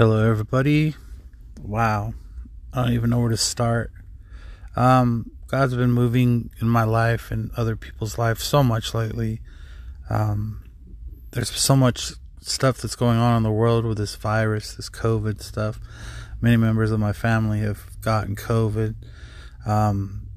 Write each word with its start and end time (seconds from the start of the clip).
Hello, 0.00 0.30
everybody. 0.30 0.94
Wow. 1.60 2.14
I 2.72 2.84
don't 2.84 2.94
even 2.94 3.10
know 3.10 3.20
where 3.20 3.28
to 3.28 3.36
start. 3.36 3.92
Um, 4.74 5.30
God's 5.46 5.74
been 5.74 5.92
moving 5.92 6.48
in 6.58 6.70
my 6.70 6.84
life 6.84 7.30
and 7.30 7.50
other 7.54 7.76
people's 7.76 8.16
lives 8.16 8.42
so 8.42 8.62
much 8.62 8.94
lately. 8.94 9.42
Um, 10.08 10.64
there's 11.32 11.50
so 11.50 11.76
much 11.76 12.12
stuff 12.40 12.78
that's 12.78 12.96
going 12.96 13.18
on 13.18 13.36
in 13.36 13.42
the 13.42 13.50
world 13.50 13.84
with 13.84 13.98
this 13.98 14.14
virus, 14.14 14.74
this 14.74 14.88
COVID 14.88 15.42
stuff. 15.42 15.78
Many 16.40 16.56
members 16.56 16.92
of 16.92 16.98
my 16.98 17.12
family 17.12 17.60
have 17.60 18.00
gotten 18.00 18.36
COVID. 18.36 18.94
Um, 19.66 20.28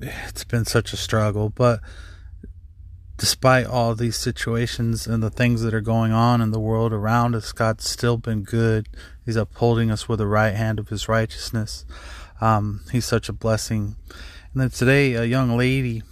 it's 0.00 0.44
been 0.44 0.66
such 0.66 0.92
a 0.92 0.96
struggle, 0.96 1.48
but 1.50 1.80
despite 3.20 3.66
all 3.66 3.94
these 3.94 4.16
situations 4.16 5.06
and 5.06 5.22
the 5.22 5.28
things 5.28 5.60
that 5.60 5.74
are 5.74 5.82
going 5.82 6.10
on 6.10 6.40
in 6.40 6.52
the 6.52 6.58
world 6.58 6.90
around 6.90 7.34
us, 7.34 7.52
God's 7.52 7.86
still 7.86 8.16
been 8.16 8.44
good. 8.44 8.88
He's 9.26 9.36
upholding 9.36 9.90
us 9.90 10.08
with 10.08 10.20
the 10.20 10.26
right 10.26 10.54
hand 10.54 10.78
of 10.78 10.88
His 10.88 11.06
righteousness. 11.06 11.84
Um, 12.40 12.80
he's 12.90 13.04
such 13.04 13.28
a 13.28 13.34
blessing. 13.34 13.96
And 14.54 14.62
then 14.62 14.70
today, 14.70 15.12
a 15.12 15.24
young 15.24 15.54
lady, 15.58 16.02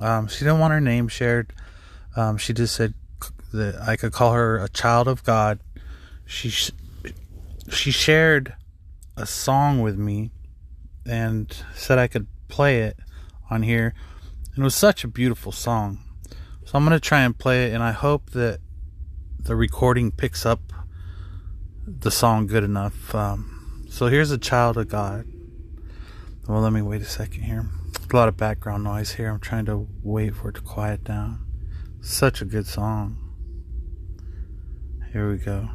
um, 0.00 0.26
she 0.26 0.40
didn't 0.40 0.58
want 0.58 0.72
her 0.72 0.80
name 0.80 1.06
shared. 1.06 1.52
Um, 2.16 2.36
she 2.36 2.52
just 2.52 2.74
said 2.74 2.94
that 3.52 3.80
I 3.80 3.94
could 3.94 4.12
call 4.12 4.32
her 4.32 4.58
a 4.58 4.68
child 4.68 5.06
of 5.06 5.22
God. 5.22 5.60
She 6.24 6.50
she 7.70 7.92
shared 7.92 8.56
a 9.16 9.24
song 9.24 9.82
with 9.82 9.96
me 9.96 10.32
and 11.06 11.56
said 11.76 12.00
I 12.00 12.08
could 12.08 12.26
play 12.48 12.80
it 12.80 12.98
on 13.50 13.62
here. 13.62 13.94
And 14.56 14.62
it 14.62 14.64
was 14.64 14.74
such 14.74 15.04
a 15.04 15.08
beautiful 15.08 15.52
song. 15.52 16.00
So 16.66 16.76
I'm 16.76 16.84
going 16.84 16.98
to 16.98 17.00
try 17.00 17.20
and 17.20 17.38
play 17.38 17.66
it, 17.66 17.74
and 17.74 17.80
I 17.80 17.92
hope 17.92 18.30
that 18.30 18.58
the 19.38 19.54
recording 19.54 20.10
picks 20.10 20.44
up 20.44 20.72
the 21.86 22.10
song 22.10 22.48
good 22.48 22.64
enough. 22.64 23.14
Um, 23.14 23.86
so 23.88 24.08
here's 24.08 24.32
a 24.32 24.38
child 24.38 24.76
of 24.76 24.88
God. 24.88 25.26
Well, 26.48 26.60
let 26.60 26.72
me 26.72 26.82
wait 26.82 27.02
a 27.02 27.04
second 27.04 27.44
here. 27.44 27.66
A 28.12 28.16
lot 28.16 28.26
of 28.26 28.36
background 28.36 28.82
noise 28.82 29.12
here. 29.12 29.28
I'm 29.28 29.38
trying 29.38 29.66
to 29.66 29.86
wait 30.02 30.34
for 30.34 30.48
it 30.48 30.56
to 30.56 30.60
quiet 30.60 31.04
down. 31.04 31.46
Such 32.00 32.42
a 32.42 32.44
good 32.44 32.66
song. 32.66 33.16
Here 35.12 35.30
we 35.30 35.38
go. 35.38 35.68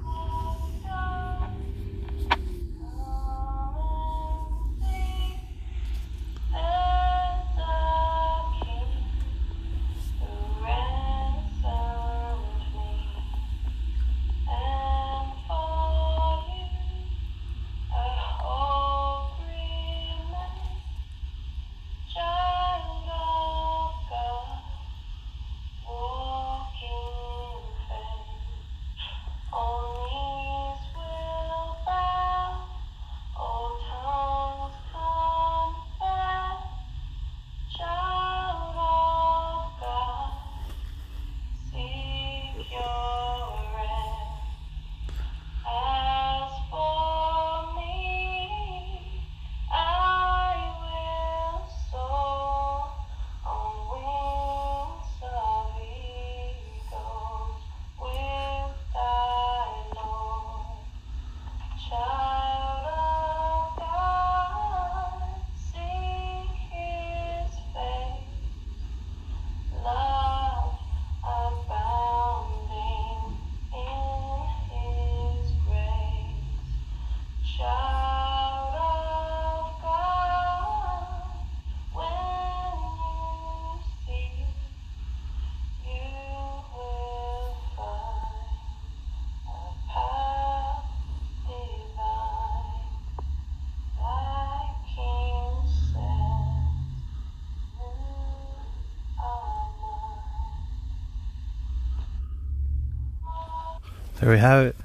There 104.22 104.30
we 104.30 104.38
have 104.38 104.68
it. 104.68 104.76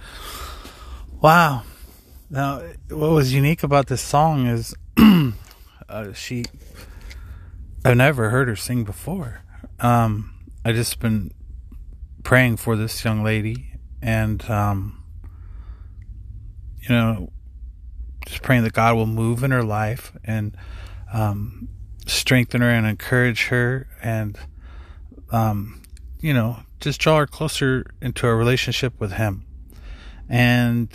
Wow. 1.21 1.65
Now, 2.31 2.63
what 2.89 3.11
was 3.11 3.35
unique 3.35 3.63
about 3.63 3.87
this 3.87 4.01
song 4.01 4.47
is 4.47 4.75
uh, 5.91 6.15
she. 6.15 6.47
I've 7.85 7.99
never 7.99 8.31
heard 8.31 8.49
her 8.49 8.57
sing 8.57 8.85
before. 8.85 9.43
Um, 9.79 10.35
I 10.65 10.73
just 10.73 11.01
been 11.01 11.33
praying 12.25 12.57
for 12.57 12.77
this 12.77 13.05
young 13.05 13.23
lady, 13.23 13.75
and 14.01 14.43
um, 14.49 15.05
you 16.81 16.89
know, 16.89 17.31
just 18.25 18.43
praying 18.43 18.63
that 18.63 18.73
God 18.73 18.97
will 18.97 19.05
move 19.05 19.45
in 19.45 19.51
her 19.51 19.63
life 19.63 20.13
and 20.25 20.57
um, 21.13 21.69
strengthen 22.07 22.63
her 22.63 22.71
and 22.71 22.87
encourage 22.87 23.49
her, 23.49 23.87
and 24.03 24.39
um, 25.31 25.83
you 26.27 26.35
know, 26.35 26.59
just 26.81 27.01
draw 27.01 27.19
her 27.19 27.27
closer 27.29 27.87
into 28.03 28.27
a 28.27 28.35
relationship 28.35 28.99
with 28.99 29.13
Him. 29.13 29.47
And 30.29 30.89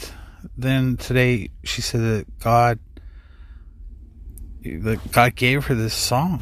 then 0.58 0.98
today 0.98 1.52
she 1.64 1.82
said 1.82 2.02
that 2.02 2.40
God, 2.40 2.80
that 4.62 5.00
God 5.14 5.36
gave 5.38 5.68
her 5.68 5.74
this 5.74 5.94
song, 5.94 6.42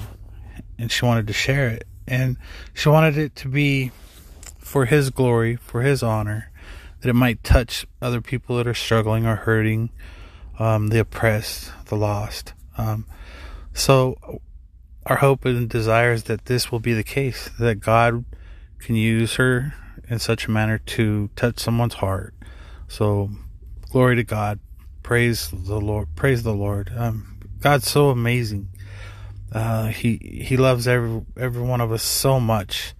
and 0.79 0.91
she 0.91 1.05
wanted 1.05 1.27
to 1.27 1.33
share 1.33 1.69
it, 1.69 1.87
and 2.07 2.35
she 2.73 2.89
wanted 2.89 3.15
it 3.15 3.35
to 3.35 3.47
be 3.47 3.91
for 4.57 4.85
His 4.85 5.11
glory, 5.11 5.55
for 5.55 5.83
His 5.83 6.01
honor, 6.01 6.51
that 7.01 7.09
it 7.09 7.13
might 7.13 7.43
touch 7.43 7.85
other 8.01 8.21
people 8.21 8.57
that 8.57 8.65
are 8.65 8.73
struggling 8.73 9.27
or 9.27 9.35
hurting, 9.35 9.91
um, 10.57 10.87
the 10.87 11.01
oppressed, 11.01 11.71
the 11.85 11.95
lost. 11.95 12.53
Um, 12.75 13.05
so 13.71 14.41
our 15.05 15.17
hope 15.17 15.45
and 15.45 15.69
desire 15.69 16.11
is 16.11 16.23
that 16.23 16.45
this 16.45 16.71
will 16.71 16.79
be 16.79 16.93
the 16.93 17.03
case, 17.03 17.51
that 17.59 17.81
God 17.81 18.25
can 18.79 18.95
use 18.95 19.35
her 19.35 19.73
in 20.09 20.19
such 20.19 20.47
a 20.47 20.51
manner 20.51 20.77
to 20.77 21.29
touch 21.35 21.59
someone's 21.59 21.95
heart. 21.95 22.33
So, 22.87 23.29
glory 23.91 24.15
to 24.15 24.23
God. 24.23 24.59
Praise 25.03 25.49
the 25.51 25.79
Lord. 25.79 26.07
Praise 26.15 26.43
the 26.43 26.53
Lord. 26.53 26.91
Um, 26.95 27.39
God's 27.59 27.87
so 27.89 28.09
amazing. 28.09 28.69
Uh, 29.51 29.87
he 29.87 30.17
he 30.43 30.57
loves 30.57 30.87
every 30.87 31.25
every 31.37 31.61
one 31.61 31.81
of 31.81 31.91
us 31.91 32.03
so 32.03 32.39
much, 32.39 32.93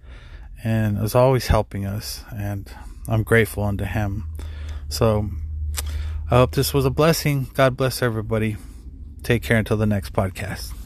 and 0.64 0.98
is 0.98 1.14
always 1.14 1.46
helping 1.46 1.86
us. 1.86 2.24
And 2.34 2.70
I'm 3.08 3.22
grateful 3.22 3.64
unto 3.64 3.84
Him. 3.84 4.24
So, 4.88 5.30
I 6.30 6.36
hope 6.36 6.52
this 6.52 6.74
was 6.74 6.84
a 6.84 6.90
blessing. 6.90 7.48
God 7.54 7.76
bless 7.76 8.02
everybody. 8.02 8.56
Take 9.22 9.42
care 9.42 9.58
until 9.58 9.76
the 9.76 9.86
next 9.86 10.12
podcast. 10.12 10.79